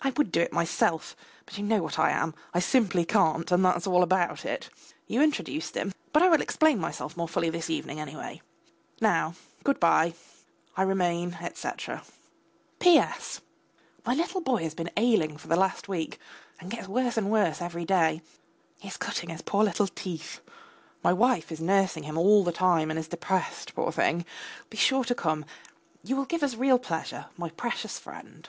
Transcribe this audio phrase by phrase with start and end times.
[0.00, 1.14] I would do it myself,
[1.44, 4.70] but you know what I am, I simply can't, and that's all about it.
[5.06, 5.92] You introduced him.
[6.14, 8.40] But I will explain myself more fully this evening, anyway.
[9.02, 10.14] Now good bye.
[10.78, 12.04] I remain, etc.
[12.78, 13.42] P.S.
[14.06, 16.18] My little boy has been ailing for the last week,
[16.58, 18.22] and gets worse and worse every day;
[18.78, 20.40] he is cutting his poor little teeth.
[21.04, 24.24] My wife is nursing him all the time, and is depressed, poor thing.
[24.70, 25.44] Be sure to come,
[26.02, 28.48] you will give us real pleasure, my precious friend.